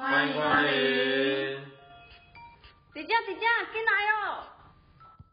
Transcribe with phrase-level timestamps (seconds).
[0.00, 0.70] 欢迎光临。
[2.94, 4.48] 姐姐姐姐，进来哦。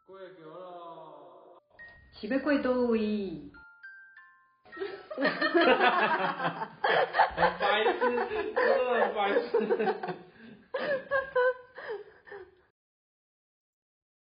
[0.06, 1.64] 过桥咯。
[2.12, 3.50] 是要过倒位？
[5.16, 6.66] 哈哈哈哈哈！
[6.84, 8.54] 哈白痴，真
[9.16, 9.48] 白痴。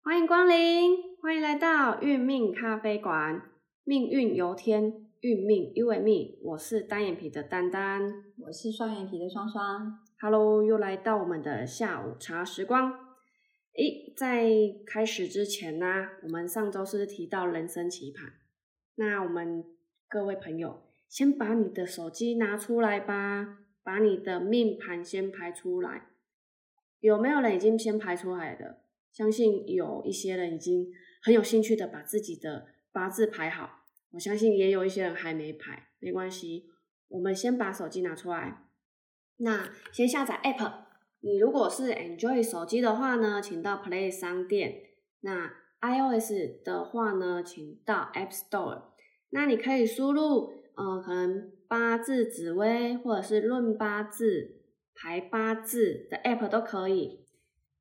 [0.04, 3.42] 欢迎光临，欢迎来到运命咖啡馆。
[3.84, 6.38] 命运由天，运命由命。
[6.44, 8.14] 我是单眼皮的丹丹，
[8.46, 10.02] 我是双眼皮的双双。
[10.28, 12.92] Hello，又来到我们的下午茶时光。
[13.78, 14.50] 诶，在
[14.84, 18.34] 开始之前呢，我们上周是提到人生棋盘，
[18.96, 19.64] 那我们
[20.10, 26.08] 各位朋友，先把你的手机拿出来吧，把你的命盘先排出来。
[27.02, 28.82] 有没有人已经先排出来的？
[29.12, 33.84] 相信有一些人已经很有兴趣的把自己的八字排好。
[34.14, 36.72] 我相信也有一些人还没排，没关系，
[37.10, 38.65] 我们先把手机拿出来。
[39.38, 40.72] 那先下载 App。
[41.22, 44.82] 你如果是 Android 手机的话呢，请到 Play 商店。
[45.22, 48.84] 那 iOS 的话呢，请到 App Store。
[49.32, 54.62] 那你可以输入，呃，可能八字紫微或者是论八字
[54.96, 57.26] 排八字的 App 都可以。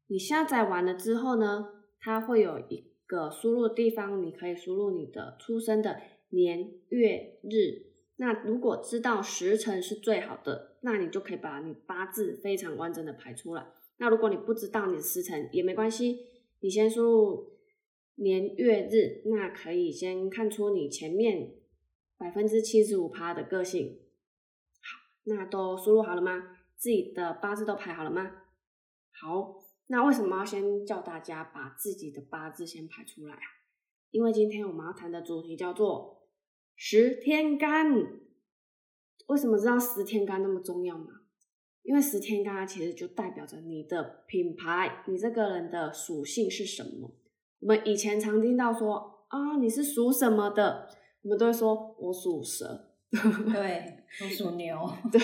[0.09, 1.69] 你下载完了之后呢，
[2.01, 6.01] 它会有一个输入地方，你可以输入你的出生的。
[6.31, 13.67] 年月日，那如果知道时辰是最好的，那你就可以把你八字非常完整的排出来。
[13.97, 16.21] 那如果你不知道你的时辰也没关系，
[16.61, 17.59] 你先输入
[18.15, 21.55] 年月日，那可以先看出你前面
[22.17, 23.99] 百分之七十五趴的个性。
[24.81, 26.57] 好，那都输入好了吗？
[26.77, 28.31] 自己的八字都排好了吗？
[29.11, 29.57] 好，
[29.89, 33.43] 那为什么要先叫大家把自己的八字先排出来啊？
[34.13, 36.21] 因为今天我们要谈的主题叫做。
[36.77, 37.93] 十天干，
[39.29, 41.07] 为什么知道十天干那么重要吗？
[41.83, 47.15] 因为十天干其实就代表着你的品牌，你这个人的属性是什么。
[47.61, 50.89] 我们以前常听到说啊，你是属什么的？
[51.23, 54.77] 我们都会说我属蛇，对，我属牛，
[55.13, 55.21] 对，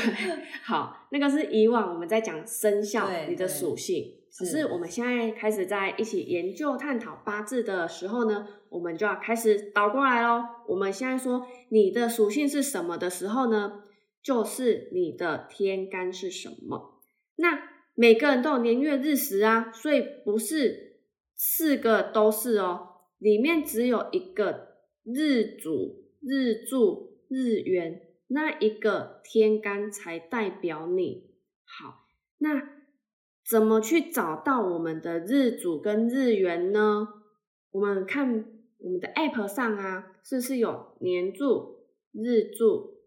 [0.64, 4.19] 好，那个是以往我们在讲生肖你的属性。
[4.32, 10.44] 只是我们现在开始在一起研究探讨八字的时候呢，我们就要开始倒过来喽。
[10.68, 13.82] 我们现在说你的属性是什么的时候呢，
[14.22, 17.00] 就是你的天干是什么。
[17.36, 21.00] 那每个人都有年月日时啊，所以不是
[21.34, 22.88] 四个都是哦，
[23.18, 31.30] 里面只有一个日主、日柱、日元那一个天干才代表你。
[31.64, 32.04] 好，
[32.38, 32.79] 那。
[33.50, 37.08] 怎么去找到我们的日主跟日元呢？
[37.72, 38.44] 我们看
[38.78, 43.00] 我们的 App 上啊，是不是有年柱、日柱、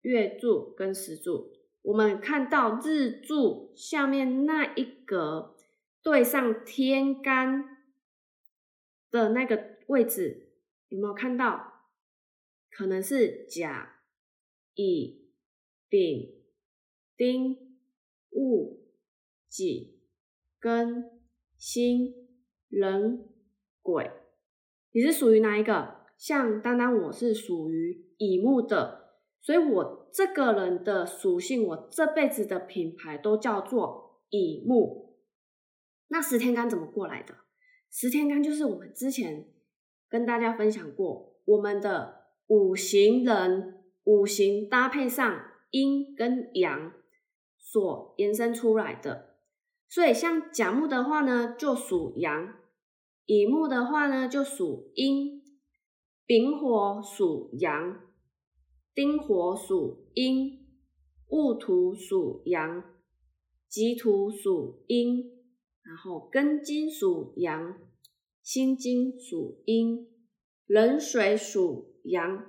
[0.00, 1.52] 月柱跟时柱？
[1.82, 5.56] 我们看到日柱下面那一格
[6.02, 7.76] 对上天干
[9.10, 10.54] 的那个位置，
[10.88, 11.70] 有没有看到？
[12.70, 13.96] 可能是甲、
[14.74, 15.28] 乙、
[15.90, 16.32] 丙、
[17.14, 17.78] 丁、
[18.30, 18.81] 戊。
[19.52, 20.00] 己、
[20.58, 21.10] 庚、
[21.58, 22.14] 辛、
[22.70, 23.28] 壬、
[23.82, 24.10] 癸，
[24.92, 26.00] 你是属于哪一个？
[26.16, 35.18] 像单单我是属于乙木的，所以我这个人的属性，我这辈子的品牌都叫做乙木。
[36.08, 37.34] 那十天干怎么过来的？
[37.90, 39.52] 十天干就是我们之前
[40.08, 46.92] 跟大家分享过，我们的五行人五行搭配上阴跟阳
[47.58, 49.31] 所延伸出来的。
[49.92, 52.54] 所以像甲木的话呢，就属阳；
[53.26, 55.42] 乙木的话呢，就属阴；
[56.24, 58.00] 丙火属阳；
[58.94, 60.64] 丁火属阴；
[61.28, 62.82] 戊土属阳；
[63.68, 65.30] 己土属阴；
[65.82, 67.74] 然后庚金属阳；
[68.42, 70.06] 辛金属阴；
[70.66, 72.46] 壬水属阳；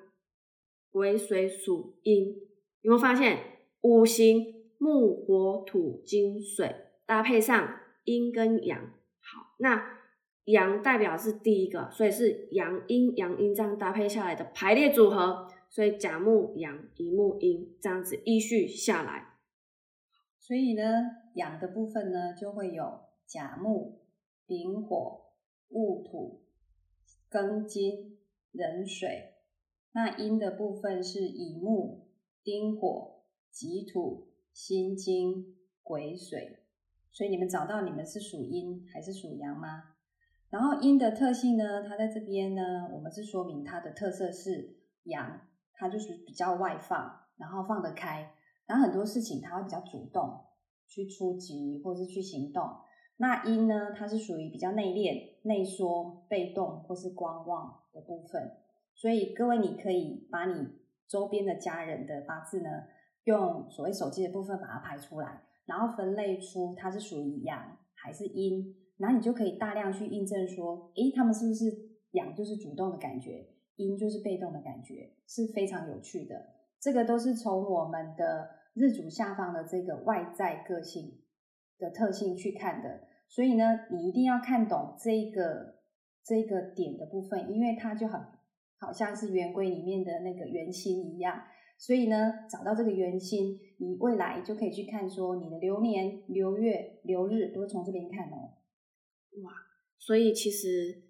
[0.89, 2.27] 癸水属阴。
[2.83, 4.45] 有没有发现五行
[4.77, 6.92] 木火土金水？
[7.05, 8.79] 搭配上阴跟阳，
[9.19, 9.99] 好，那
[10.45, 19.37] 阳代表是第一个，所以是阳阴阳阴这样搭配下来的排列组合，所以甲木阳，乙木阴这样子依序下来。
[20.39, 20.83] 所以呢，
[21.35, 24.01] 阳的部分呢就会有甲木、
[24.45, 25.21] 丙火、
[25.69, 26.43] 戊土、
[27.31, 28.17] 庚金、
[28.51, 29.35] 壬水，
[29.93, 32.09] 那阴的部分是乙木、
[32.43, 36.62] 丁火、己土、辛金、癸水。
[37.13, 39.83] 所以你们找到你们是属阴还是属阳吗？
[40.49, 41.83] 然后阴的特性呢？
[41.87, 45.39] 它在这边呢，我们是说明它的特色是阳，
[45.73, 48.33] 它就是比较外放，然后放得开，
[48.65, 50.41] 然后很多事情它会比较主动，
[50.87, 52.67] 去出击或是去行动。
[53.17, 58.57] 那阴呢，它是属于比较内敛、内缩、被动或是观望的部分。
[58.95, 60.67] 所以各位，你可以把你
[61.07, 62.69] 周边的家人的八字呢，
[63.23, 71.65] 用所谓手机的部分把它排出来，然后分类出它是属于阳还是阴，然后你就可以大量去印证说，诶，他们是不是
[72.11, 76.47] 阳就是主动的感觉，阴就是被动的感觉，是非常有趣的。
[76.79, 81.21] 这个都是从我们的日主下方的这个外在个性
[81.77, 83.07] 的特性去看的。
[83.27, 85.75] 所以呢，你一定要看懂这个
[86.23, 88.21] 这个点的部分，因为它就很。
[88.79, 91.41] 好像是圆规里面的那个圆心一样，
[91.77, 92.15] 所以呢，
[92.49, 98.55] 找到这个圆心，你未来就可以去看说你的流年、流月、流日都是从这边看哦。
[99.43, 99.51] 哇，
[99.97, 101.03] 所以其实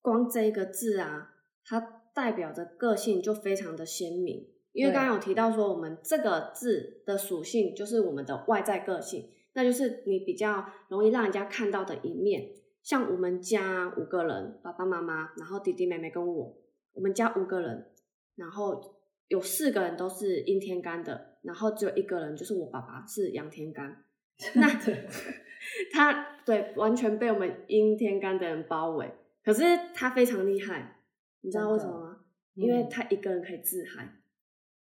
[0.00, 1.34] 光这一个字啊，
[1.64, 4.48] 它代表着个性就非常的鲜明。
[4.72, 12.50] 因为刚刚有提到说，我们这个字的属性就是我们的外在个性，那就是你比较容易让人家看到的一面。
[12.82, 16.56] 像我们家五个人，爸爸妈妈，然后弟弟妹妹跟我。
[16.92, 17.90] 我们家五个人，
[18.36, 18.93] 然后
[19.28, 24.04] 有四个人都是阴天干的，然后只有一个人就是我爸爸是阳天干。
[24.54, 24.68] 那
[25.92, 29.10] 他对完全被我们阴天干的人包围，
[29.44, 29.62] 可是
[29.94, 31.00] 他非常厉害，
[31.42, 32.16] 你知道为什么吗？
[32.54, 34.08] 因为他一个人可以自嗨，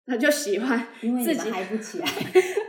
[0.06, 2.06] 他就喜欢 自己嗨不起来。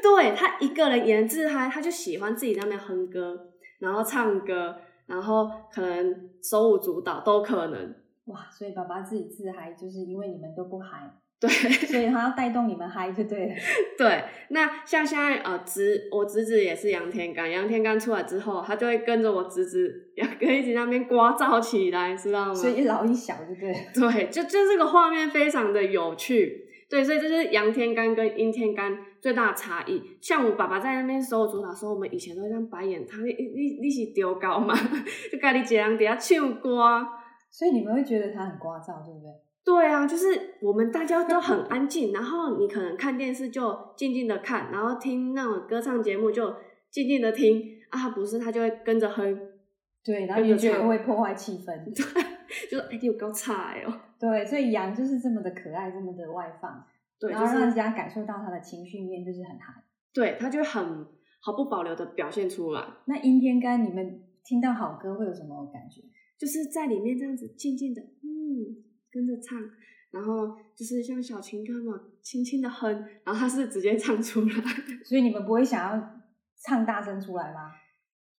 [0.02, 7.96] 对他一个人也能自嗨，他就喜欢自己在那边哼歌，然后唱歌，然后可能手舞足蹈都可能。
[8.26, 11.50] 哇，所以爸爸自己自嗨，就是因为你们都不嗨，对，
[11.88, 13.56] 所以 他要带动你们嗨就对了。
[13.98, 22.54] 对，那像现在呃侄我侄子也是杨天干，杨天干出来之后，他就会跟着我侄子两个一起那边刮噪起来，知道吗？
[22.54, 23.74] 所以一老一小，对不对？
[24.12, 26.66] 对，就就这个画面非常的有趣。
[26.90, 28.92] 对，所以这是阳天干跟阴天干
[29.22, 30.02] 最大的差异。
[30.20, 34.74] 像我爸爸在那边手舞足蹈，说我们以前都这样白眼，他你你你是丢高嘛？
[35.32, 37.06] 就家里一人底下唱歌。
[37.52, 39.30] 所以你们会觉得他很聒噪，对不对？
[39.66, 46.54] 对啊，就是我们大家都很安静，然后你可能看电视就静静的看，然后听那种歌唱节目就
[46.90, 49.38] 静静的听啊，不是他就会跟着哼，
[50.04, 51.00] 对，然后你觉得会。
[51.00, 52.24] 破坏气氛，对，
[52.70, 56.84] 就是哎，有够差哦，对，所以羊就是这么的可爱，这么的外放，
[57.20, 59.84] 对，然后让人家感受到他的情绪面就是很嗨，
[60.14, 61.06] 对，他就很
[61.42, 62.84] 毫不保留的表现出来。
[63.06, 66.02] 那阴天干，你们听到好歌会有什么感觉？
[66.38, 68.76] 就是在里面这样子静静的，嗯，
[69.12, 69.58] 跟着唱，
[70.12, 72.92] 然后就是像小情歌嘛，轻轻的哼，
[73.24, 74.54] 然后他是直接唱出来，
[75.04, 76.10] 所以你们不会想要
[76.64, 77.72] 唱大声出来吗？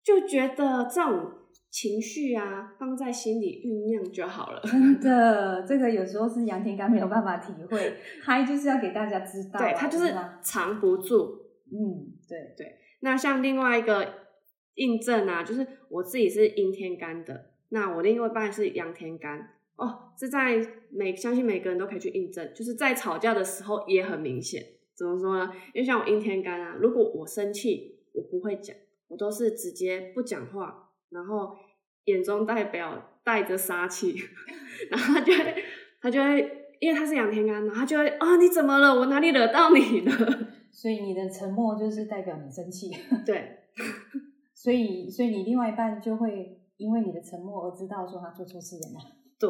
[0.03, 1.31] 就觉得这种
[1.69, 4.61] 情绪啊，放在心里酝酿就好了。
[4.63, 11.39] 真的， 这个有时候是杨天刚没有办法体会，嗨就是要给大家知道，对他就是藏不住。
[11.71, 12.77] 嗯，对对。
[13.01, 14.07] 那像另外一个
[14.75, 17.51] 印证啊，就是我自己是阴天干的。
[17.69, 20.55] 那我另外一半是阳天干哦，这在
[20.91, 24.63] 每相信每个人都可以去印证，就是在吵架的时候也很明显。
[24.95, 25.51] 怎么说呢？
[25.73, 28.75] 因为像我阴天干啊，如果我生气，我不会讲，
[29.07, 31.55] 我都是直接不讲话，然后
[32.05, 34.15] 眼中代表带着杀气，
[34.91, 35.63] 然后他就会
[35.99, 38.93] 他就会，因为他是阳天干，然后他就会啊，你怎么了？
[38.93, 40.11] 我哪里惹到你了？
[40.71, 42.91] 所以你的沉默就是代表你生气。
[43.25, 43.57] 对，
[44.53, 46.57] 所以所以你另外一半就会。
[46.77, 48.99] 因为你的沉默而知道说他做错事了吗？
[49.39, 49.49] 对，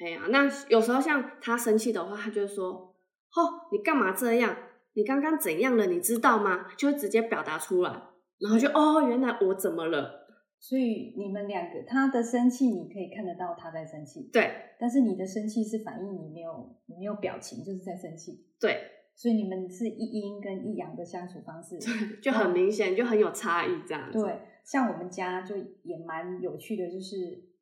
[0.00, 2.94] 哎呀，那有时候像他生气的话，他就说
[3.36, 4.56] ：“哦，你干嘛这样？
[4.94, 5.86] 你刚刚怎样了？
[5.86, 7.90] 你知道吗？”就会直接表达出来，
[8.38, 10.22] 然后就哦，原来我怎么了？
[10.58, 14.50] 所以你们两个他的生气，你可以看得到他在生气，对。
[14.78, 18.76] 但是你的生气是反映你没有，你没有表情，就是在生气，对。
[19.14, 21.78] 所以你们是一阴跟一阳的相处方式，
[22.22, 24.18] 就很明显，就很有差异这样子。
[24.20, 24.38] 对。
[24.64, 27.16] 像我们家就也蛮有趣的，就是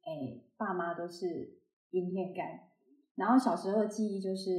[0.05, 1.59] 哎，爸妈都是
[1.91, 2.61] 阴天干，
[3.15, 4.51] 然后小时候的记忆就是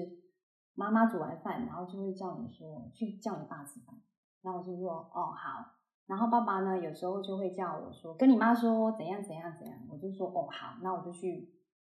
[0.75, 3.95] 妈妈煮完饭，然后就会叫你说去叫你爸吃饭，
[4.41, 5.65] 然后我就说哦好，
[6.07, 11.53] 然后爸爸呢有时候就会叫我说跟你妈说怎样怎样怎样，我就说哦好，那我就去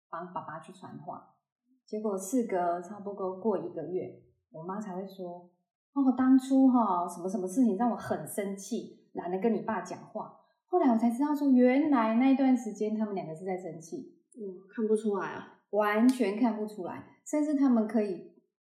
[0.09, 1.35] 帮爸爸去传话，
[1.85, 5.49] 结果事隔差不多过一个月，我妈才会说
[5.93, 8.95] 哦当初哈什么什么事情让我很生气。
[9.13, 14.15] 懒得跟你爸讲话，后来我才知道说，原来那一段时间他们两个是在生气。
[14.37, 18.31] 嗯，看不出来啊，完全看不出来，甚至他们可以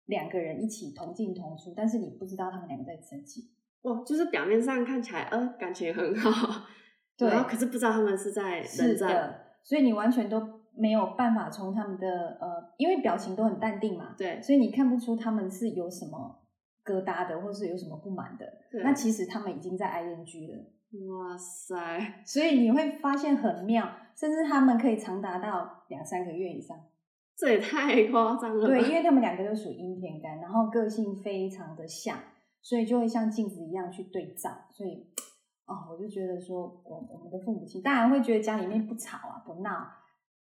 [0.05, 3.49] 两个人一起同进同出，但是你不知道他们两个在生气。
[3.81, 6.65] 哦，就是表面上看起来，呃，感情很好，
[7.17, 10.41] 对，可是不知道他们是在冷战，所以你完全都
[10.75, 16.37] 没有办法从他们的呃，因为表情都很淡定嘛，对，所以你看不出他们是有什么。
[16.85, 18.51] 疙瘩的，或是有什么不满的，
[18.83, 20.65] 那其实他们已经在 ING 了。
[20.91, 22.23] 哇塞！
[22.25, 26.75] 所以你会发现很妙，甚至他们可以长达到两三个月以上。
[27.37, 28.65] 这也太夸张了。
[28.65, 32.17] 对，因为他们两个都属阴天干，然后个性非常的像，
[32.61, 34.49] 所以就会像镜子一样去对照。
[34.71, 35.07] 所以，
[35.65, 39.87] 哦，我就觉得说，我我们的父母亲当然会觉得家里面不吵啊，不闹，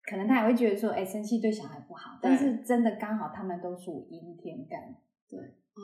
[0.04, 2.20] 可能他也会觉得说，哎，生气对小孩不好。
[2.22, 4.80] 但是真的刚好他们都属阴天干。
[5.28, 5.82] 对，哦，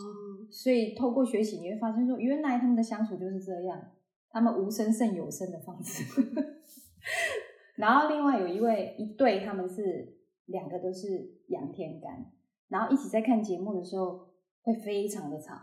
[0.52, 3.82] 所以透过学习你会发现说，原来他们的相处就是这样。
[4.34, 6.04] 他们无声胜有声的方式，
[7.78, 11.08] 然后另外有一位一对，他们是两个都是
[11.50, 12.26] 阳天干，
[12.68, 15.54] 然后一起在看节目的时候会非常的吵，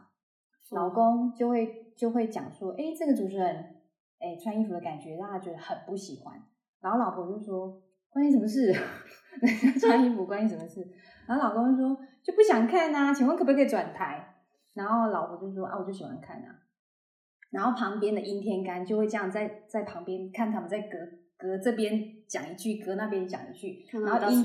[0.70, 3.56] 老公就会就会讲说，哎，这个主持人，
[4.20, 6.40] 哎，穿衣服的感觉让他觉得很不喜欢，
[6.80, 8.72] 然后老婆就说，关你什么事？
[9.80, 10.88] 穿衣服关你什么事？
[11.26, 14.36] 然后老公就说就不想看啊，请问可不可以转台？
[14.74, 16.54] 然后老婆就说啊，我就喜欢看啊。
[17.50, 20.98] 然后旁边的阴天干就会这样在在旁边看他们在隔
[21.36, 24.42] 隔这边讲一句，隔那边讲一句，然后阴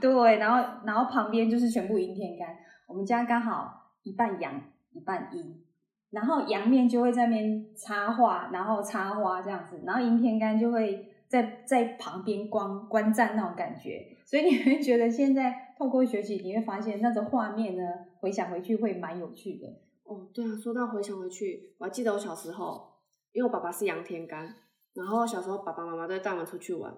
[0.00, 2.56] 对，然后然后旁边就是全部阴天干。
[2.86, 4.60] 我们家刚好一半阳
[4.92, 5.62] 一半阴，
[6.10, 14.16] 然后阳面就会在那边插画，然后插花这样子，然后阴天干就会在在旁边观观战那种感觉。
[14.24, 17.82] 所以你会觉得现在透过学习，你会发现那个画面呢，
[18.20, 19.66] 回想回去会蛮有趣的。
[20.10, 22.98] 哦，对啊，说到回想回去，我还记得我小时候，
[23.30, 24.56] 因为我爸爸是杨天干，
[24.92, 26.92] 然后小时候爸爸妈妈都会带我们出去玩，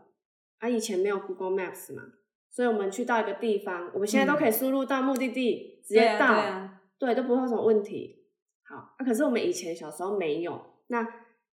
[0.61, 2.03] 啊，以前没有 Google Maps 嘛，
[2.51, 8.25] 所以我们去到一个地方，我们现在都可以输入到目的地，直接到，对，都不会有什么问题。
[8.65, 11.07] 好，啊，可是我们以前小时候没有，那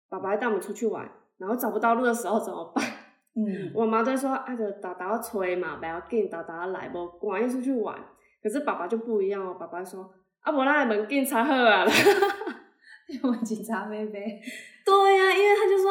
[0.09, 1.09] 爸爸带我们出去玩，
[1.39, 2.85] 然后找不到路的时候怎么办？
[3.37, 7.97] 嗯， 我妈在说啊，就打打催嘛，不要紧，打打来不，赶要出去玩。
[8.43, 10.13] 可是爸爸就不一样哦，爸爸说。
[10.45, 11.85] 啊，无咱门警察好啊，
[13.23, 14.41] 问警察妹妹。
[14.85, 15.91] 对呀，因为他就说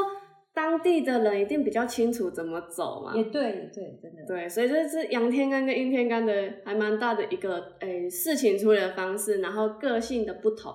[0.53, 3.15] 当地的人一定比较清楚怎么走嘛。
[3.15, 4.23] 也对，也对，真的。
[4.27, 10.71] 对，所以这是阳天干跟阴天干的还蛮大的一个诶事情处理的方式，然后个性的不同，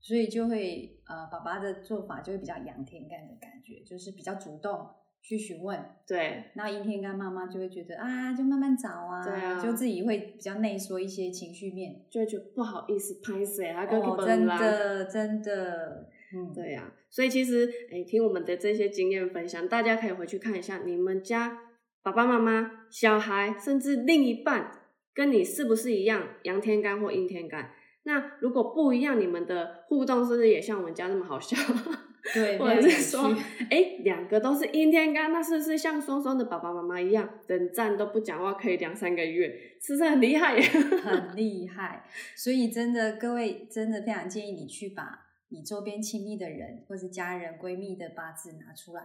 [0.00, 4.86] 所以就会呃，爸爸的做法就会比较阳天干的感觉，就是比较主动。
[5.22, 21.58] 去询问，对，然后阴天干妈妈就会觉得啊，就慢慢找啊，对啊，就自己会比较内缩一些情绪面，就会觉得不好意思拍谁，啊跟哦，真的真的，嗯，对呀，所以其实哎，听我们的这些经验分享，大家可以回去看一下，你们家
[22.02, 24.72] 爸爸妈妈、小孩，甚至另一半
[25.14, 27.72] 跟你是不是一样阳天干或阴天干？
[28.04, 31.56] 那如果不一样，你们的互动是不是也像我们家那么好笑？
[32.34, 33.34] 对，或者是说，
[33.70, 39.48] 哎，两个都是阴天干，那是不是像双双的爸爸妈妈一样，等站都不讲话可以两三个月，
[39.80, 40.60] 是不是很厉害？
[40.60, 42.04] 很厉害。
[42.36, 49.02] 所以真的，各位真的非常建议你去把你周边亲密的人，或是家人、闺蜜的八字拿出来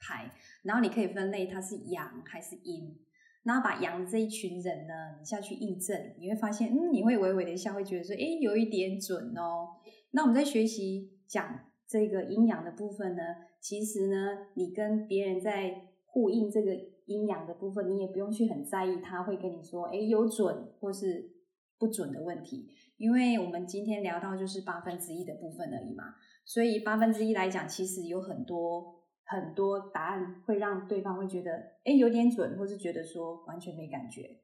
[0.00, 0.32] 排，
[0.62, 2.98] 然后你可以分类它是阳还是阴，
[3.44, 9.76] 然后把阳这一群人呢，你下去印证，你会发现，嗯，你会微微的一笑，会觉得说，哎，有一点准哦。
[10.10, 11.60] 那我们在学习讲。
[11.88, 13.22] 这个阴阳的部分呢，
[13.60, 16.74] 其实呢，你跟别人在呼应这个
[17.04, 21.30] 阴阳的部分，你也不用去很在意他会跟你说，哎，有准或是
[21.78, 31.52] 不准的问题，因为我们今天聊到就是八分之一的部分而已嘛，所以八分之一来讲，其实有很多很多答案会让对方会觉得，
[31.84, 34.40] 哎，有点准，或是觉得说完全没感觉。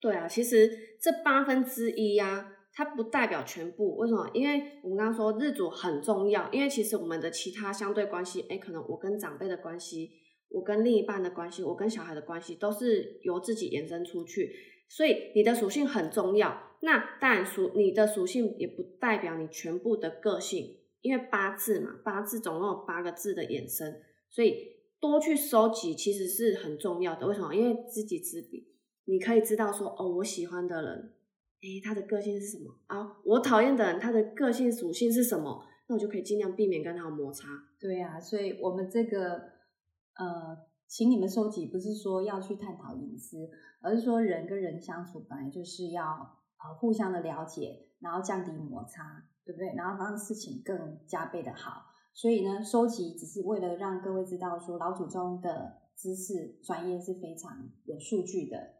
[0.00, 0.70] 对啊，其实
[1.00, 2.56] 这八分之一呀。
[2.78, 4.30] 它不代表全部，为什么？
[4.32, 10.12] 因为我们刚刚说日主很重要，因为其实我们的其他相对关系，哎，可能我跟长辈的关系，
[10.48, 14.54] 我跟另一半的关系，我跟小孩的关系，都是由自己延伸出去，
[14.88, 16.56] 所以你的属性很重要。
[16.82, 23.92] 那当然属你的属性也不代表你全部的个性，因为八字嘛，八字总共有八个字的衍生，
[24.30, 24.54] 所以
[25.00, 27.26] 多去收集其实是很重要的。
[27.26, 27.52] 为什么？
[27.52, 28.68] 因为知己知彼，
[29.06, 31.14] 你可以知道说，哦，我喜欢的人。
[31.60, 33.16] 诶，他的个性是什么啊？
[33.24, 35.64] 我讨厌的人，他的个性属性是什么？
[35.88, 37.48] 那我就可以尽量避免跟他有摩擦。
[37.80, 39.36] 对呀，所以我们这个
[40.14, 43.50] 呃，请你们收集，不是说要去探讨隐私，
[43.80, 46.04] 而是说人跟人相处本来就是要
[46.58, 49.74] 呃互相的了解，然后降低摩擦，对不对？
[49.74, 51.86] 然后让事情更加倍的好。
[52.14, 58.77] 所以呢，收集只是为了让各位知道说老祖宗的知识专业是非常有数据的。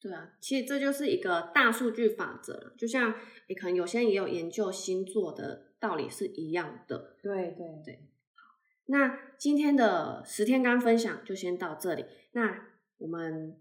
[0.00, 3.14] 对啊，其实这就是一个大数据法则，就像
[3.48, 7.16] 你可能有些人也有研究星座的道理是一样的。
[7.22, 12.04] 对对对，好，那今天的十天干分享就先到这里。
[12.32, 13.56] 那我们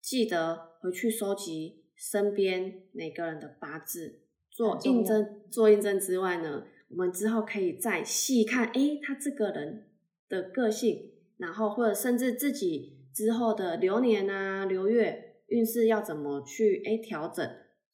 [0.00, 9.86] 记得回去收集身边每个人的八字，做印证，做印证之外呢，我们之后可以再细看，哎，他这个人
[10.28, 17.48] 的个性，然后或者甚至自己之后的流年啊、流月运势要怎么去哎调整，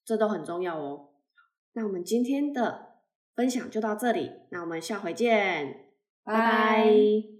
[0.05, 1.09] 这都很重要哦。
[1.73, 2.97] 那我们今天的
[3.35, 5.93] 分享就到这里，那我们下回见，
[6.25, 7.40] 拜拜。